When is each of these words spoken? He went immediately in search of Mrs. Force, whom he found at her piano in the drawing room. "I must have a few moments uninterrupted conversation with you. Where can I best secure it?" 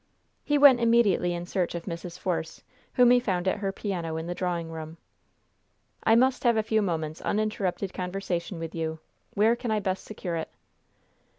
He 0.43 0.57
went 0.57 0.79
immediately 0.79 1.31
in 1.35 1.45
search 1.45 1.75
of 1.75 1.83
Mrs. 1.85 2.17
Force, 2.17 2.63
whom 2.95 3.11
he 3.11 3.19
found 3.19 3.47
at 3.47 3.59
her 3.59 3.71
piano 3.71 4.17
in 4.17 4.25
the 4.25 4.33
drawing 4.33 4.71
room. 4.71 4.97
"I 6.03 6.15
must 6.15 6.43
have 6.43 6.57
a 6.57 6.63
few 6.63 6.81
moments 6.81 7.21
uninterrupted 7.21 7.93
conversation 7.93 8.57
with 8.57 8.73
you. 8.73 8.97
Where 9.35 9.55
can 9.55 9.69
I 9.69 9.79
best 9.79 10.03
secure 10.03 10.37
it?" 10.37 10.49